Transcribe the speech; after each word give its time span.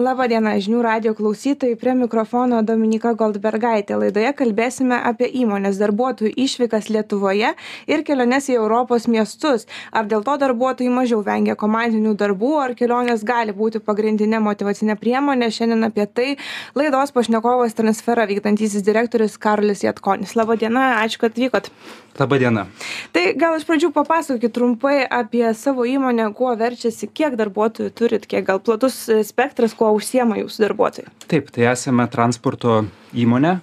Labą 0.00 0.24
dieną, 0.32 0.54
žinių 0.64 0.78
radio 0.80 1.10
klausytojai, 1.12 1.76
prie 1.76 1.92
mikrofono 1.92 2.62
Dominika 2.64 3.10
Goldbergaitė. 3.12 3.98
Laidoje 4.00 4.30
kalbėsime 4.38 4.96
apie 4.96 5.26
įmonės 5.42 5.76
darbuotojų 5.76 6.30
išvykas 6.40 6.88
Lietuvoje 6.88 7.50
ir 7.84 8.04
keliones 8.08 8.48
į 8.48 8.56
Europos 8.62 9.04
miestus. 9.12 9.66
Ar 9.92 10.08
dėl 10.08 10.24
to 10.24 10.38
darbuotojai 10.40 10.88
mažiau 10.94 11.20
vengia 11.26 11.52
komandinių 11.52 12.14
darbų, 12.16 12.52
ar 12.62 12.72
kelionės 12.78 13.26
gali 13.28 13.52
būti 13.52 13.82
pagrindinė 13.84 14.40
motivacinė 14.40 14.96
priemonė. 14.96 15.50
Šiandien 15.52 15.90
apie 15.90 16.08
tai 16.08 16.28
laidos 16.72 17.12
pašnekovas 17.12 17.76
transferą 17.76 18.24
vykdantysis 18.32 18.86
direktorius 18.86 19.36
Karolis 19.36 19.84
Jatkonis. 19.84 20.32
Labą 20.32 20.56
dieną, 20.64 20.94
ačiū, 21.02 21.20
kad 21.26 21.36
atvykot. 21.36 21.68
Labą 22.16 22.40
dieną. 22.40 22.64
Tai 23.12 23.26
gal 23.36 23.60
iš 23.60 23.68
pradžių 23.68 23.92
papasakokit 23.92 24.56
trumpai 24.56 25.04
apie 25.04 25.44
savo 25.52 25.84
įmonę, 25.84 26.32
kuo 26.32 26.56
verčiasi, 26.56 27.12
kiek 27.12 27.36
darbuotojų 27.36 27.92
turit, 27.92 28.24
kiek 28.24 28.48
gal 28.48 28.64
platus 28.64 29.02
spektras, 29.28 29.76
kuo 29.76 29.89
užsiema 29.94 30.38
jūsų 30.40 30.64
darbuotojai. 30.64 31.10
Taip, 31.30 31.50
tai 31.54 31.68
esame 31.72 32.06
transporto 32.10 32.84
įmonė, 33.16 33.58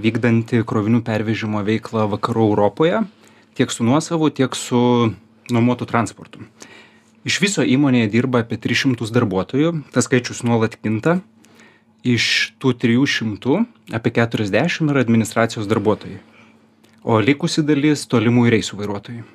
vykdanti 0.00 0.62
krovinių 0.66 1.02
pervežimo 1.06 1.62
veiklą 1.66 2.06
vakarų 2.14 2.50
Europoje, 2.52 3.02
tiek 3.58 3.72
su 3.72 3.86
nuosavu, 3.86 4.30
tiek 4.30 4.54
su 4.56 4.80
nuomotu 5.50 5.88
transportu. 5.90 6.44
Iš 7.26 7.40
viso 7.42 7.64
įmonėje 7.66 8.12
dirba 8.14 8.44
apie 8.44 8.56
300 8.56 9.10
darbuotojų, 9.12 9.74
tas 9.92 10.08
skaičius 10.08 10.44
nuolat 10.46 10.78
kinta. 10.80 11.18
Iš 12.00 12.54
tų 12.62 12.72
300 12.80 13.58
apie 13.92 14.14
40 14.16 14.88
yra 14.88 15.02
administracijos 15.04 15.68
darbuotojai, 15.68 16.22
o 17.04 17.18
likusi 17.20 17.60
dalis 17.66 18.06
tolimųjų 18.08 18.54
reisų 18.56 18.80
vairuotojai 18.80 19.26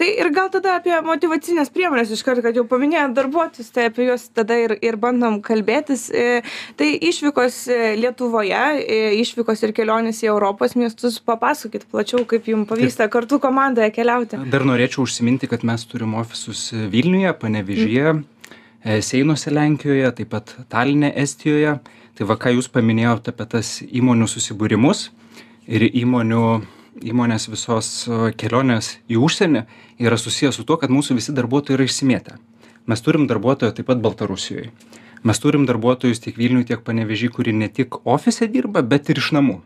tai 0.00 0.08
ir 0.20 0.30
gal 0.34 0.50
tada 0.52 0.76
apie 0.78 0.96
motyvacines 1.04 1.70
priemones 1.74 2.12
iškart 2.14 2.42
kad 2.44 2.56
jau 2.56 2.64
paminėjot 2.68 3.14
darbuotojus 3.16 3.70
tai 3.74 3.88
apie 3.90 4.08
juos 4.08 4.28
tada 4.34 4.56
ir 4.58 4.76
ir 4.80 4.98
bandom 5.00 5.40
kalbėtis. 5.44 6.08
E, 6.10 6.40
tai 6.80 6.90
išvykos 7.10 7.60
e, 7.68 7.78
lietuvoje 8.00 8.64
e, 8.80 8.98
išvykos 9.20 9.64
ir 9.66 9.74
kelionės 9.76 10.22
į 10.24 10.30
europos 10.32 10.76
miestus 10.78 11.20
papasakokit 11.24 11.86
plačiau 11.92 12.24
kaip 12.28 12.48
jum 12.50 12.66
pavyksta 12.68 13.10
kartu 13.12 13.40
komandoje 13.42 13.90
keliauti. 13.94 14.40
Dar 14.52 14.66
norėčiau 14.68 15.04
užsiminti 15.06 15.50
kad 15.50 15.64
mes 15.66 15.86
turim 15.90 16.16
ofisus 16.20 16.70
vilniuje 16.92 17.32
panevėžyje 17.40 18.18
seinuose 19.04 19.52
lenkijoje 19.52 20.10
taip 20.16 20.30
pat 20.32 20.54
taline 20.72 21.12
estijoje. 21.22 21.78
Tai 22.16 22.26
va 22.28 22.36
ką 22.40 22.52
jūs 22.56 22.68
paminėjot 22.72 23.30
apie 23.32 23.46
tas 23.48 23.78
įmonių 23.86 24.26
susibūrimus 24.28 25.06
ir 25.70 25.86
įmonių 25.88 26.44
įmonės 26.98 27.48
visos 27.50 27.90
kelionės 28.40 28.96
į 29.10 29.20
užsienį 29.22 29.64
yra 30.02 30.18
susiję 30.18 30.52
su 30.52 30.64
tuo, 30.66 30.78
kad 30.80 30.90
mūsų 30.90 31.18
visi 31.18 31.34
darbuotojai 31.36 31.78
yra 31.78 31.86
išsimėtę. 31.86 32.38
Mes 32.90 33.04
turim 33.04 33.28
darbuotojų 33.30 33.76
taip 33.76 33.86
pat 33.90 34.00
Baltarusijoje. 34.02 34.70
Mes 35.22 35.38
turim 35.38 35.66
darbuotojus 35.68 36.22
tiek 36.24 36.38
Vilniui, 36.40 36.64
tiek 36.64 36.80
Panevežį, 36.80 37.28
kuri 37.34 37.52
ne 37.52 37.68
tik 37.68 38.00
ofise 38.08 38.48
dirba, 38.48 38.80
bet 38.80 39.10
ir 39.12 39.20
iš 39.20 39.34
namų. 39.36 39.58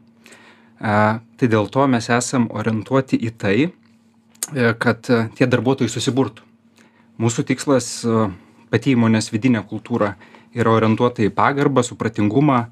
A, 0.82 1.20
tai 1.38 1.48
dėl 1.48 1.70
to 1.70 1.86
mes 1.86 2.10
esam 2.10 2.48
orientuoti 2.50 3.16
į 3.22 3.30
tai, 3.38 3.56
e, 3.70 4.72
kad 4.82 5.06
e, 5.08 5.20
tie 5.38 5.46
darbuotojai 5.46 5.92
susiburtų. 5.92 6.42
Mūsų 7.22 7.44
tikslas 7.46 7.86
e, 8.02 8.26
pati 8.74 8.96
įmonės 8.96 9.30
vidinė 9.30 9.62
kultūra 9.70 10.16
yra 10.58 10.74
orientuota 10.74 11.22
į 11.22 11.30
pagarbą, 11.34 11.86
supratingumą, 11.86 12.64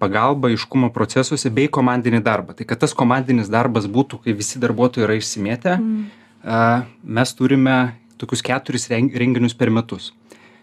pagalbą 0.00 0.50
aiškumą 0.50 0.90
procesuose 0.94 1.52
bei 1.52 1.68
komandinį 1.68 2.22
darbą. 2.24 2.56
Tai 2.56 2.66
kad 2.68 2.80
tas 2.82 2.96
komandinis 2.96 3.50
darbas 3.52 3.88
būtų 3.90 4.22
kai 4.24 4.34
visi 4.36 4.60
darbuotojai 4.62 5.06
yra 5.06 5.18
išsimėtę 5.20 5.76
mm. 5.76 6.88
mes 7.18 7.34
turime 7.36 7.76
tokius 8.20 8.44
keturis 8.44 8.88
renginius 8.90 9.56
per 9.56 9.72
metus. 9.72 10.12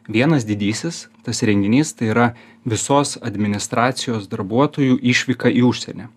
Vienas 0.07 0.45
didysis 0.47 1.05
tas 1.25 1.43
renginys 1.43 1.93
tai 1.93 2.11
yra 2.13 2.27
visos 2.65 3.17
administracijos 3.19 4.29
darbuotojų 4.31 5.01
išvyka 5.03 5.51
į 5.51 5.65
užsienį. 5.67 6.07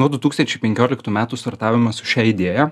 Nuo 0.00 0.08
du 0.10 0.18
tūkstančiai 0.18 0.62
penkioliktų 0.62 1.12
metų 1.14 1.38
startavome 1.38 1.92
su 1.94 2.08
šia 2.08 2.24
idėja. 2.32 2.70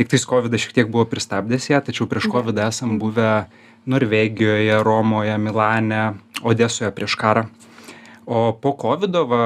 Tiktais 0.00 0.24
kovidas 0.26 0.64
šiek 0.64 0.78
tiek 0.78 0.88
buvo 0.90 1.04
pristabdęs 1.06 1.68
ją 1.70 1.82
tačiau 1.84 2.08
prieš 2.10 2.30
kovidą 2.32 2.70
esam 2.72 2.96
buvę 2.98 3.50
norvegijoje 3.90 4.80
romoje 4.82 5.36
milane 5.38 6.02
odesoje 6.42 6.90
prieš 6.96 7.18
karą 7.20 7.44
o 8.30 8.52
po 8.54 8.72
kovido 8.78 9.24
va 9.26 9.44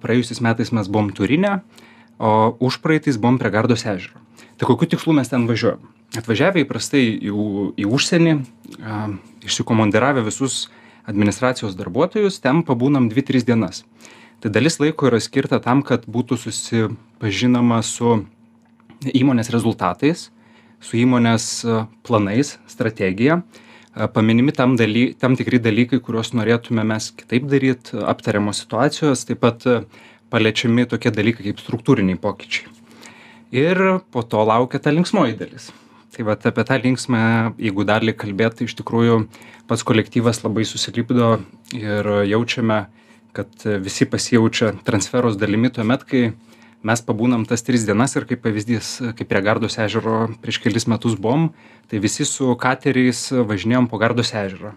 praėjusiais 0.00 0.40
metais 0.40 0.72
mes 0.72 0.88
buvom 0.88 1.10
turine 1.12 1.58
o 2.16 2.56
užpraeitais 2.64 3.20
buvom 3.20 3.36
prie 3.40 3.52
gardos 3.52 3.84
ežero. 3.84 4.16
Tai 4.56 4.68
kokiu 4.70 4.88
tikslu 4.94 5.12
mes 5.16 5.28
ten 5.28 5.44
važiuojam? 5.50 5.82
Atvažiavę 6.16 6.64
įprastai 6.64 7.02
į 7.28 7.32
į 7.82 7.88
užsienį 7.88 8.34
a 8.84 8.98
išsikomandiravę 9.44 10.24
visus 10.24 10.66
administracijos 11.08 11.76
darbuotojus 11.76 12.40
ten 12.40 12.62
pabūnam 12.64 13.08
dvi 13.12 13.24
tris 13.26 13.44
dienas. 13.48 13.82
Tai 14.40 14.52
dalis 14.52 14.78
laiko 14.80 15.08
yra 15.10 15.20
skirta 15.20 15.60
tam 15.62 15.82
kad 15.86 16.08
būtų 16.08 16.38
susipažinama 16.40 17.82
su 17.86 18.22
įmonės 19.12 19.52
rezultatais 19.52 20.30
su 20.82 20.98
įmonės 20.98 21.62
planais 22.06 22.56
strategija 22.70 23.42
paminimi 23.94 24.52
tam 24.52 24.76
daly 24.76 25.12
tam 25.18 25.36
tikri 25.36 25.60
dalykai 25.60 26.00
kuriuos 26.00 26.32
norėtume 26.36 26.84
mes 26.88 27.10
kitaip 27.16 27.48
daryt 27.50 27.92
aptariamos 27.92 28.62
situacijos 28.64 29.26
taip 29.28 29.42
pat 29.44 29.66
paliečiami 30.32 30.86
tokie 30.88 31.12
dalykai 31.12 31.50
kaip 31.50 31.60
struktūriniai 31.60 32.20
pokyčiai. 32.20 32.70
Ir 33.52 34.00
po 34.10 34.22
to 34.24 34.40
laukia 34.48 34.80
ta 34.80 34.92
linksmoji 34.94 35.36
dalis. 35.36 35.68
Tai 36.12 36.24
vat 36.28 36.46
apie 36.48 36.64
tą 36.68 36.78
linksmą 36.80 37.20
jeigu 37.60 37.84
dalį 37.88 38.16
kalbėt 38.16 38.58
tai 38.58 38.68
iš 38.68 38.76
tikrųjų 38.80 39.18
pats 39.68 39.84
kolektyvas 39.88 40.40
labai 40.44 40.64
susilipdo 40.68 41.34
ir 41.76 42.08
jaučiame 42.28 42.86
kad 43.36 43.64
visi 43.84 44.08
pasijaučia 44.08 44.74
transferos 44.84 45.38
dalimi 45.40 45.70
tuomet 45.72 46.04
kai 46.08 46.32
mes 46.82 47.02
pabūnam 47.06 47.46
tas 47.48 47.62
tris 47.62 47.86
dienas 47.86 48.16
ir 48.18 48.26
kaip 48.28 48.42
pavyzdys 48.44 48.94
kaip 49.18 49.28
prie 49.30 49.42
gardos 49.44 49.78
ežero 49.78 50.26
prieš 50.42 50.60
kelis 50.64 50.88
metus 50.90 51.14
buvom 51.14 51.50
tai 51.90 52.02
visi 52.02 52.26
su 52.28 52.54
kateriais 52.58 53.28
važinėjom 53.32 53.88
po 53.90 54.00
gardos 54.02 54.34
ežerą. 54.34 54.74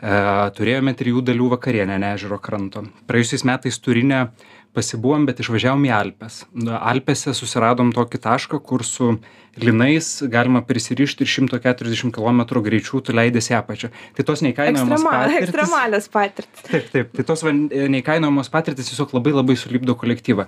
E, 0.00 0.12
turėjome 0.56 0.94
trijų 0.96 1.20
dalių 1.28 1.50
vakarienę 1.54 1.98
ežero 2.14 2.40
kranto. 2.40 2.86
Praėjusiais 3.08 3.44
metais 3.44 3.76
turine 3.84 4.30
pasibuvom 4.76 5.26
bet 5.26 5.42
išvažiavom 5.42 5.84
į 5.88 5.92
alpes. 5.94 6.44
Alpėse 6.78 7.34
susiradom 7.36 7.92
tokį 7.94 8.20
tašką 8.22 8.60
kur 8.62 8.84
su 8.86 9.16
lynais 9.58 10.08
galima 10.30 10.62
prisirišt 10.62 11.24
ir 11.24 11.30
šimto 11.30 11.58
keturiasdešim 11.62 12.12
kilometrų 12.14 12.62
greičiu 12.68 13.00
tu 13.02 13.14
leidies 13.16 13.50
į 13.50 13.56
apačią. 13.58 13.90
Tai 14.16 14.26
tos 14.28 14.44
neįkainojamos 14.46 15.06
patirtys 15.06 15.48
ekstremalios 15.48 16.06
patirtys. 16.12 16.66
Taip 16.68 16.92
taip. 16.94 17.10
Tai 17.16 17.26
tos 17.32 17.42
va 17.46 17.54
neįkainojamos 17.54 18.52
patirtys 18.52 18.92
tiesiog 18.92 19.16
labai 19.18 19.34
labai 19.34 19.58
sulipdo 19.58 19.96
kolektyvą. 19.98 20.46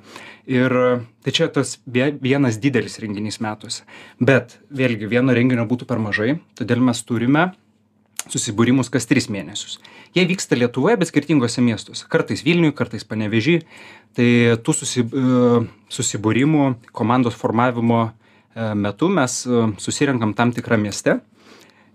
Ir 0.50 0.77
tai 1.25 1.34
čia 1.34 1.50
tas 1.53 1.81
vie 1.87 2.12
vienas 2.22 2.61
didelis 2.62 3.00
renginys 3.03 3.41
metuose. 3.43 3.82
Bet 4.22 4.61
vėlgi 4.71 5.11
vieno 5.11 5.34
renginio 5.34 5.66
būtų 5.66 5.91
per 5.91 6.03
mažai 6.03 6.37
todėl 6.59 6.84
mes 6.87 7.03
turime 7.06 7.50
susibūrimus 8.32 8.91
kas 8.93 9.06
tris 9.09 9.28
mėnesius. 9.32 9.78
Jie 10.16 10.25
vyksta 10.28 10.56
lietuvoje 10.59 10.98
bet 11.00 11.10
skirtinguose 11.10 11.65
miestuose. 11.65 12.06
Kartais 12.12 12.44
vilniuj 12.47 12.75
kartais 12.78 13.04
panevėžy 13.09 13.60
tai 14.16 14.28
tų 14.65 14.75
e, 14.82 15.03
susibūrimų 15.93 16.69
komandos 16.97 17.37
formavimo 17.38 18.03
e, 18.09 18.12
metu 18.75 19.10
mes 19.12 19.43
e, 19.47 19.66
susirenkam 19.82 20.34
tam 20.38 20.53
tikram 20.56 20.84
mieste. 20.84 21.20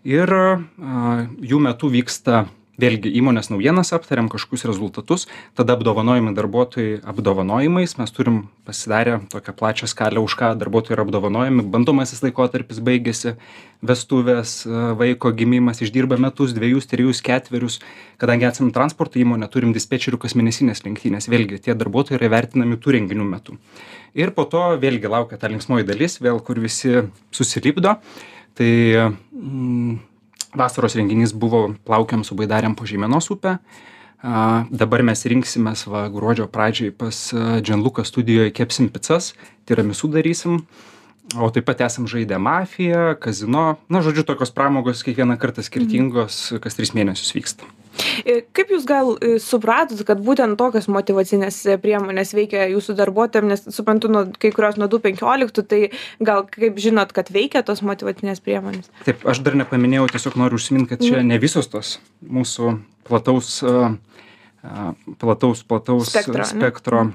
Ir 0.07 0.29
jų 1.43 1.57
metu 1.59 1.89
vyksta 1.91 2.45
vėlgi 2.81 3.11
įmonės 3.19 3.49
naujienas 3.51 3.93
aptariam 3.95 4.29
kažkokius 4.31 4.67
rezultatus 4.69 5.25
tada 5.57 5.75
apdovanojami 5.77 6.33
darbuotojai 6.37 6.99
apdovanojimais 7.09 7.97
mes 7.97 8.13
turim 8.13 8.43
pasidarę 8.67 9.19
tokią 9.31 9.55
plačią 9.57 9.89
skalę 9.89 10.21
už 10.21 10.35
ką 10.37 10.51
darbuotojai 10.59 10.97
yra 10.97 11.05
apdovanojami. 11.07 11.65
Bandomasis 11.73 12.21
laikotarpis 12.25 12.81
baigiasi 12.83 13.35
vestuvės 13.81 14.59
vaiko 14.99 15.31
gimimas 15.37 15.81
išdirba 15.85 16.17
metus 16.21 16.53
dvejus 16.57 16.89
trejus 16.89 17.21
ketverius. 17.25 17.79
Kadangi 18.21 18.49
esam 18.49 18.71
transporto 18.75 19.21
įmonė 19.21 19.49
turim 19.53 19.73
dispečerių 19.75 20.19
kasmėnesines 20.21 20.83
lenktynes 20.85 21.29
vėlgi 21.31 21.61
tie 21.67 21.77
darbuotojai 21.77 22.19
yra 22.19 22.29
įvertinami 22.31 22.79
tų 22.81 22.97
renginių 22.97 23.27
metu. 23.29 23.57
Ir 24.17 24.33
po 24.33 24.47
to 24.49 24.63
vėlgi 24.81 25.09
laukia 25.09 25.37
ta 25.37 25.49
linksmoji 25.51 25.87
dalis 25.87 26.19
vėl 26.21 26.41
kur 26.41 26.59
visi 26.61 27.07
susilipdo. 27.31 27.97
Tai 28.57 28.69
mm, 29.37 29.97
vasaros 30.55 30.95
renginys 30.95 31.33
buvo 31.33 31.73
plaukiojom 31.87 32.23
su 32.27 32.37
baidarėm 32.37 32.75
po 32.77 32.87
žeimenos 32.87 33.31
upę. 33.33 33.57
A 34.25 34.65
dabar 34.73 35.03
mes 35.05 35.21
rinksimės 35.29 35.85
va 35.91 36.07
gruodžio 36.09 36.47
pradžioj 36.49 36.93
pas 36.97 37.15
džianluką 37.35 38.05
studijoj 38.07 38.53
kepsim 38.55 38.89
picas 38.89 39.35
tiramisu 39.69 40.09
darysim. 40.09 40.63
O 41.37 41.51
taip 41.51 41.67
pat 41.67 41.83
esam 41.85 42.07
žaidę 42.07 42.39
mafiją 42.39 43.13
kazino. 43.19 43.75
Na 43.91 44.01
žodžiu 44.01 44.23
tokios 44.25 44.53
pramogos 44.55 45.03
kiekvieną 45.05 45.37
kartą 45.37 45.61
skirtingos 45.61 46.55
kas 46.63 46.79
tris 46.79 46.95
mėnesius 46.97 47.35
vyksta 47.35 47.76
kaip 48.55 48.73
jūs 48.73 48.87
gal 48.89 49.13
e, 49.17 49.37
supratot, 49.43 50.01
kad 50.07 50.21
būtent 50.23 50.57
tokios 50.59 50.89
motivacinės 50.91 51.59
priemonės 51.83 52.33
veikia 52.37 52.67
jūsų 52.71 52.97
darbuotojams, 52.99 53.51
nes 53.51 53.77
suprantu, 53.77 54.11
nuo, 54.13 54.25
kai 54.39 54.51
kurios 54.55 54.79
nuo 54.81 54.89
2015, 54.91 55.65
tai 55.67 55.81
gal 56.23 56.45
kaip 56.51 56.79
žinot, 56.81 57.13
kad 57.15 57.31
veikia 57.33 57.63
tos 57.67 57.83
motivacinės 57.85 58.43
priemonės? 58.45 58.91
Taip, 59.07 59.25
aš 59.27 59.43
dar 59.45 59.57
nepaminėjau, 59.59 60.09
tiesiog 60.15 60.37
noriu 60.41 60.59
užsiminti, 60.59 60.93
kad 60.95 61.05
čia 61.05 61.17
mhm. 61.19 61.31
ne 61.33 61.41
visos 61.41 61.69
tos 61.71 61.97
mūsų 62.23 62.77
plataus 63.07 63.61
a, 63.65 64.93
plataus, 65.19 65.63
plataus 65.63 66.11
Spektro, 66.11 66.45
spektro, 66.45 67.03
ne? 67.07 67.13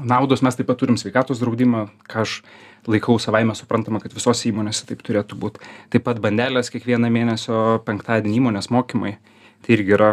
naudos. 0.00 0.42
Mes 0.42 0.56
taip 0.56 0.68
pat 0.68 0.80
turim 0.80 0.98
sveikatos 1.00 1.40
draudimą, 1.42 1.88
ką 2.10 2.24
aš 2.24 2.40
laikau 2.88 3.18
savaime 3.20 3.54
suprantama, 3.58 4.00
kad 4.02 4.14
visose 4.16 4.48
įmonėse 4.50 4.86
taip 4.88 5.02
turėtų 5.06 5.38
būti. 5.40 5.64
Taip 5.92 6.06
pat 6.08 6.20
bandelės 6.24 6.72
kiekvieną 6.72 7.10
mėnesio 7.12 7.80
penktadienį 7.86 8.40
įmonės 8.40 8.70
mokymai. 8.74 9.16
Tai 9.64 9.74
irgi 9.74 9.94
yra 9.96 10.12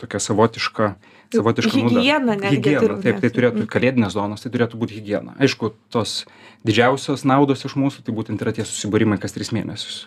tokia 0.00 0.18
savotiška, 0.22 0.90
savotiška 1.34 1.78
nauda. 1.78 2.00
Higiena 2.00 2.36
netgi 2.38 2.56
Higiena, 2.56 2.98
taip, 3.04 3.18
tai 3.22 3.30
turėtų 3.34 3.66
kalėdinės 3.70 4.14
zonos, 4.16 4.44
tai 4.44 4.52
turėtų 4.54 4.80
būti 4.80 4.96
higiena. 4.96 5.34
Aišku, 5.42 5.74
tos 5.92 6.22
didžiausios 6.66 7.26
naudos 7.28 7.64
iš 7.68 7.76
mūsų, 7.78 8.06
tai 8.06 8.14
būtent 8.16 8.42
yra 8.42 8.54
tie 8.56 8.64
susibūrimai 8.66 9.18
kas 9.22 9.36
tris 9.36 9.52
mėnesius. 9.54 10.06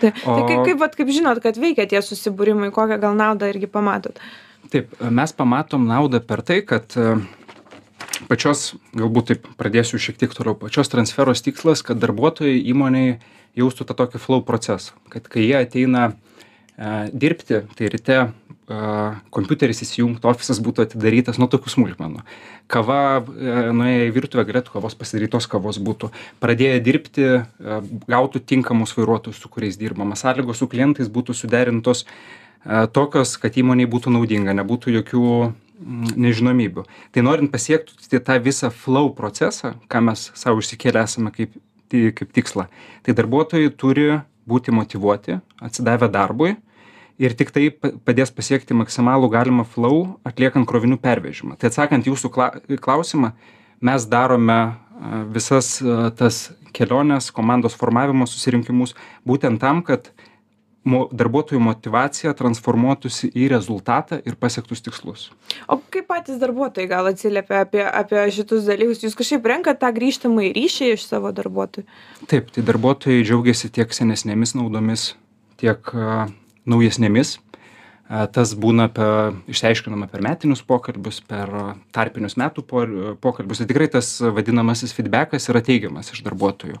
Tai, 0.00 0.12
tai 0.12 0.22
O- 0.24 0.46
kaip, 0.48 0.62
kaip, 0.70 0.78
vat, 0.80 0.96
kaip 0.96 1.12
žinot, 1.12 1.42
kad 1.44 1.60
veikia 1.60 1.86
tie 1.90 2.00
susibūrimai, 2.04 2.72
kokią 2.74 2.98
gal 3.02 3.18
naudą 3.18 3.50
irgi 3.52 3.68
pamatot? 3.70 4.18
Taip, 4.72 4.96
mes 4.98 5.36
pamatom 5.36 5.84
naudą 5.88 6.22
per 6.24 6.42
tai, 6.46 6.60
kad 6.66 6.96
e, 6.96 7.18
pačios, 8.30 8.72
galbūt 8.96 9.34
taip 9.34 9.46
pradėsiu 9.60 10.00
šiek 10.00 10.18
tiek 10.20 10.34
toliau, 10.36 10.56
pačios 10.58 10.90
transferos 10.92 11.44
tikslas, 11.44 11.84
kad 11.86 12.00
darbuotojai 12.02 12.58
įmoniai 12.72 13.18
jaustų 13.58 13.86
tą 13.88 13.96
tokį 14.02 14.22
flow 14.22 14.44
procesą, 14.46 14.96
kad 15.12 15.26
kai 15.30 15.46
jie 15.48 15.56
ateina 15.60 16.10
e, 16.10 16.30
dirbti, 17.12 17.64
tai 17.76 17.90
ryte 17.92 18.20
kompiuteris 19.34 19.82
įsijungtų, 19.82 20.28
ofisas 20.30 20.60
būtų 20.62 20.84
atidarytas 20.86 21.40
nuo 21.42 21.48
tokių 21.50 21.72
smulkmenų. 21.72 22.22
Kava, 22.70 23.00
nuėję 23.74 24.04
į 24.06 24.12
virtuvę, 24.14 24.44
galėtų 24.46 24.76
kavos 24.76 24.94
pasidarytos 24.94 25.48
kavos 25.50 25.80
būtų. 25.82 26.12
Pradėję 26.42 26.76
dirbti, 26.86 27.26
gautų 28.10 28.44
tinkamus 28.46 28.94
vairuotojus, 28.94 29.40
su 29.42 29.50
kuriais 29.50 29.80
dirbama. 29.80 30.14
Sąlygos 30.14 30.62
su 30.62 30.70
klientais 30.70 31.10
būtų 31.10 31.34
suderintos 31.34 32.04
tokios, 32.94 33.34
kad 33.42 33.58
įmoniai 33.58 33.90
būtų 33.90 34.14
naudinga, 34.14 34.54
nebūtų 34.62 34.94
jokių 35.00 35.26
nežinomybių. 36.20 36.86
Tai 37.10 37.26
norint 37.26 37.50
pasiekti 37.50 38.22
tą 38.22 38.38
visą 38.44 38.70
flow 38.70 39.10
procesą, 39.18 39.74
ką 39.90 40.06
mes 40.12 40.28
savo 40.38 40.62
išsikėlę 40.62 41.02
esame 41.02 41.34
kaip, 41.34 41.58
kaip 41.90 42.34
tikslą, 42.36 42.68
tai 43.02 43.18
darbuotojai 43.18 43.72
turi 43.74 44.10
būti 44.50 44.74
motivuoti, 44.74 45.40
atsidavę 45.58 46.06
darbui 46.12 46.54
ir 47.20 47.36
tik 47.36 47.52
tai 47.54 47.68
pa- 47.70 47.92
padės 48.08 48.32
pasiekti 48.32 48.76
maksimalų 48.76 49.28
galimą 49.32 49.66
flow 49.68 50.16
atliekant 50.24 50.68
krovinių 50.68 50.96
pervežimą. 51.02 51.58
Tai 51.60 51.68
atsakant 51.68 52.08
jūsų 52.08 52.32
kla- 52.32 52.54
klausimą, 52.80 53.34
mes 53.80 54.08
darome 54.08 54.60
visas 55.32 55.78
tas 56.16 56.50
keliones, 56.76 57.30
komandos 57.32 57.76
formavimo 57.78 58.26
susirinkimus 58.28 58.94
būtent 59.26 59.60
tam, 59.62 59.82
kad 59.82 60.10
darbuotojų 60.84 61.60
motivacija 61.60 62.32
transformuotųsi 62.36 63.28
į 63.36 63.50
rezultatą 63.52 64.16
ir 64.24 64.36
pasiektus 64.40 64.80
tikslus. 64.80 65.26
O 65.68 65.76
kaip 65.92 66.06
patys 66.08 66.40
darbuotojai 66.40 66.88
gal 66.88 67.10
atsiliepia 67.10 67.60
apie, 67.66 67.82
apie 67.84 68.22
šitus 68.32 68.64
dalykus? 68.64 69.02
Jūs 69.04 69.16
kažkaip 69.18 69.44
renkat 69.52 69.80
tą 69.82 69.90
grįžtamą 69.92 70.46
į 70.48 70.54
ryšį 70.56 70.92
iš 70.94 71.04
savo 71.04 71.32
darbuotojų? 71.36 71.84
Taip, 72.32 72.48
tai 72.54 72.64
darbuotojai 72.64 73.20
džiaugiasi 73.20 73.68
tiek 73.76 73.92
senesnėmis 73.92 74.56
naudomis, 74.56 75.10
tiek 75.60 75.92
naujesnėmis. 76.68 77.38
A, 78.10 78.24
Tas 78.26 78.56
būna 78.58 78.88
per, 78.90 79.36
išsiaiškinama 79.46 80.08
per 80.10 80.18
metinius 80.26 80.64
pokalbius, 80.66 81.20
per 81.22 81.46
tarpinius 81.94 82.34
metų 82.40 82.64
po- 82.66 83.12
pokalbius. 83.22 83.60
Tai 83.62 83.66
tikrai 83.70 83.86
tas 83.92 84.08
vadinamasis 84.18 84.90
feedbackas 84.96 85.46
yra 85.52 85.60
teigiamas 85.62 86.10
iš 86.10 86.24
darbuotojų. 86.26 86.80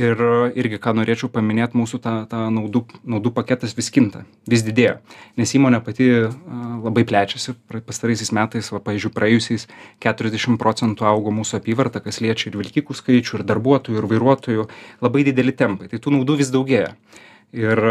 Ir 0.00 0.22
a, 0.24 0.30
irgi, 0.56 0.78
ką 0.80 0.94
norėčiau 0.96 1.28
paminėti, 1.34 1.76
mūsų 1.76 2.00
ta, 2.00 2.14
ta 2.30 2.46
naudų, 2.48 2.86
naudų 3.04 3.32
paketas 3.36 3.76
vis 3.76 3.92
kinta, 3.92 4.22
vis 4.48 4.64
didėja. 4.64 5.02
Nes 5.36 5.52
įmonė 5.52 5.82
pati 5.84 6.06
a, 6.16 6.30
labai 6.86 7.04
plečiasi. 7.04 7.58
Pastaraisiais 7.84 8.32
metais, 8.32 8.70
va, 8.72 8.80
pavyzdžiui, 8.86 9.12
praėjusiais 9.18 9.66
40 10.00 10.56
procentų 10.62 11.04
augo 11.10 11.34
mūsų 11.42 11.58
apyvarta, 11.60 12.00
kas 12.00 12.22
liečia 12.24 12.48
ir 12.48 12.56
vilkikų 12.56 12.96
skaičių, 12.96 13.42
ir 13.42 13.44
darbuotojų, 13.52 14.00
ir 14.00 14.08
vairuotojų. 14.14 14.66
Labai 15.04 15.26
dideli 15.28 15.52
tempai. 15.52 15.92
Tai 15.92 16.00
tų 16.00 16.16
naudų 16.16 16.40
vis 16.40 16.54
daugėja. 16.56 16.94
Ir 17.52 17.84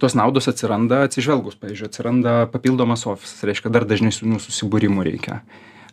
tos 0.00 0.16
naudos 0.18 0.48
atsiranda 0.50 1.04
atsižvelgus, 1.06 1.58
pavyzdžiui, 1.60 1.90
atsiranda 1.90 2.36
papildomas 2.52 3.06
ofisas, 3.10 3.42
reiškia 3.46 3.72
dar 3.72 3.86
dažnesnių 3.88 4.40
susibūrimų 4.42 5.04
reikia. 5.06 5.42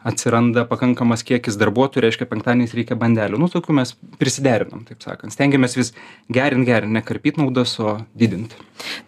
Atsiranda 0.07 0.61
pakankamas 0.69 1.23
kiekis 1.25 1.57
darbuotojų, 1.59 2.03
reiškia 2.05 2.27
penktadieniais 2.29 2.75
reikia 2.77 2.95
bandelių. 2.99 3.39
Nu, 3.41 3.49
tokių 3.51 3.73
mes 3.79 3.91
prisiderinam, 4.21 4.85
taip 4.87 5.01
sakant. 5.03 5.33
Stengiamės 5.33 5.75
vis 5.75 5.89
gerint, 6.31 6.63
gerint, 6.69 6.93
nekarpyti 6.95 7.41
naudas, 7.41 7.73
o 7.81 7.97
didinti. 8.15 8.55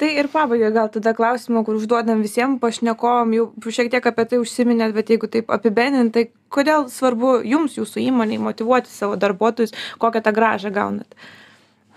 Tai 0.01 0.09
ir 0.09 0.27
pabaigai 0.33 0.73
gal 0.75 0.89
tada 0.91 1.13
klausimą, 1.15 1.61
kur 1.63 1.77
užduodam 1.79 2.25
visiems 2.25 2.59
pašnekovom, 2.59 3.35
jau 3.37 3.45
šiek 3.69 3.93
tiek 3.93 4.09
apie 4.11 4.25
tai 4.33 4.41
užsiminėt, 4.41 4.95
bet 4.97 5.13
jeigu 5.13 5.29
taip 5.31 5.53
apibendrinti, 5.55 6.15
tai 6.17 6.51
kodėl 6.51 6.89
svarbu 6.91 7.37
jums, 7.47 7.77
jūsų 7.79 8.03
įmoniai, 8.09 8.41
motivuoti 8.49 8.91
savo 8.91 9.15
darbuotojus, 9.21 9.77
kokią 10.01 10.25
tą 10.25 10.35
gražą 10.35 10.73
gaunat? 10.73 11.15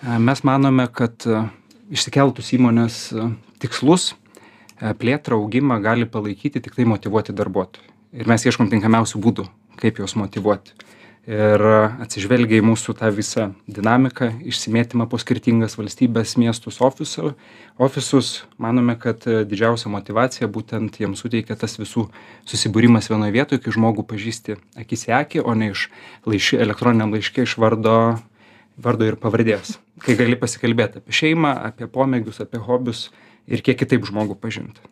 Mes 0.02 0.44
manome, 0.46 0.87
kad 0.93 1.25
išsikeltus 1.93 2.55
įmonės 2.56 3.00
e, 3.12 3.27
tikslus, 3.62 4.12
e, 4.12 4.93
plėtrą, 4.97 5.39
augimą 5.41 5.79
gali 5.85 6.09
palaikyti 6.09 6.62
tik 6.65 6.79
tai 6.79 6.89
motivuoti 6.89 7.37
darbuotojai. 7.37 7.91
Ir 8.23 8.29
mes 8.29 8.44
ieškom 8.49 8.73
tinkamiausių 8.73 9.21
būdų, 9.23 9.47
kaip 9.81 10.00
juos 10.00 10.17
motivuoti. 10.21 10.75
Ir 11.29 11.62
e, 11.62 11.75
atsižvelgia 12.03 12.59
į 12.59 12.65
mūsų 12.67 12.97
tą 12.99 13.12
visą 13.15 13.50
dinamiką, 13.71 14.33
išsimėtymą 14.49 15.06
po 15.12 15.21
skirtingas 15.23 15.77
valstybės, 15.79 16.35
miestus, 16.41 16.81
ofisų, 16.83 17.35
ofisus, 17.79 18.33
manome, 18.59 18.97
kad 18.99 19.23
didžiausia 19.23 19.93
motivacija 19.93 20.49
būtent 20.50 20.99
jiems 20.99 21.23
suteikia 21.23 21.55
tas 21.61 21.79
visų 21.79 22.09
susibūrimas 22.49 23.12
vienoje 23.12 23.37
vietoje, 23.37 23.62
kai 23.62 23.77
žmogų 23.77 24.09
pažįsti 24.11 24.59
akis 24.83 25.06
į 25.12 25.17
akį, 25.21 25.45
o 25.47 25.55
ne 25.55 25.71
iš 25.77 25.87
laiški, 26.27 26.59
elektroniniam 26.65 27.15
laiškė 27.15 27.47
iš 27.47 27.59
vardo 27.62 27.99
vardo 28.77 29.07
ir 29.07 29.19
pavardės. 29.21 29.77
Kai 30.03 30.17
gali 30.19 30.39
pasikalbėti 30.39 31.03
apie 31.03 31.15
šeimą, 31.17 31.53
apie 31.69 31.89
pomėgius, 31.91 32.41
apie 32.45 32.61
hobius 32.63 33.11
ir 33.47 33.63
kiek 33.65 33.79
kitaip 33.81 34.07
žmogų 34.09 34.39
pažinti. 34.41 34.83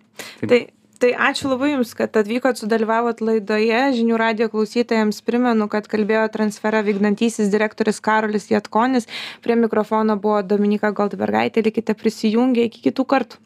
Tai, 0.42 0.60
tai 1.00 1.10
ačiū 1.28 1.50
labai 1.50 1.72
Jums, 1.72 1.94
kad 1.98 2.16
atvykot, 2.20 2.60
sudalyvavot 2.60 3.22
laidoje. 3.24 3.82
Žinių 3.96 4.18
radio 4.20 4.50
klausytojams 4.52 5.22
primenu, 5.26 5.68
kad 5.72 5.88
kalbėjo 5.90 6.26
transferą 6.34 6.82
vykdantysis 6.86 7.52
direktorius 7.52 8.02
Karolis 8.04 8.50
Jatkonis. 8.52 9.08
Prie 9.44 9.56
mikrofono 9.58 10.18
buvo 10.20 10.42
Dominika 10.44 10.92
Goldbergaitė. 10.92 11.64
Likite 11.66 11.96
prisijungę 11.96 12.68
iki 12.68 12.90
kitų 12.90 13.08
kartų. 13.14 13.40